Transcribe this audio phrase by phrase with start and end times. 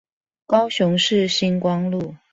[0.47, 2.15] 高雄市新光路